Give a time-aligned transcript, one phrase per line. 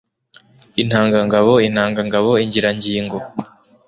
[0.81, 3.17] intangangabo intangangabo ingirangingo